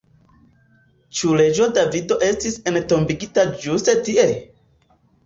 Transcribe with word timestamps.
Ĉu 1.19 1.35
reĝo 1.41 1.67
Davido 1.75 2.17
estis 2.29 2.57
entombigita 2.71 3.45
ĝuste 3.67 3.97
tie? 4.09 4.27